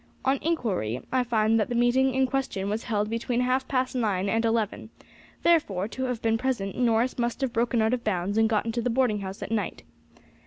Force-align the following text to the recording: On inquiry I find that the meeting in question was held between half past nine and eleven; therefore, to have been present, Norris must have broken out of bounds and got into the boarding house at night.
On 0.25 0.39
inquiry 0.41 0.99
I 1.11 1.23
find 1.23 1.59
that 1.59 1.69
the 1.69 1.75
meeting 1.75 2.15
in 2.15 2.25
question 2.25 2.69
was 2.69 2.85
held 2.85 3.07
between 3.07 3.41
half 3.41 3.67
past 3.67 3.95
nine 3.95 4.29
and 4.29 4.43
eleven; 4.43 4.89
therefore, 5.43 5.87
to 5.89 6.05
have 6.05 6.23
been 6.23 6.39
present, 6.39 6.75
Norris 6.75 7.19
must 7.19 7.39
have 7.41 7.53
broken 7.53 7.83
out 7.83 7.93
of 7.93 8.03
bounds 8.03 8.35
and 8.35 8.49
got 8.49 8.65
into 8.65 8.81
the 8.81 8.89
boarding 8.89 9.19
house 9.19 9.43
at 9.43 9.51
night. 9.51 9.83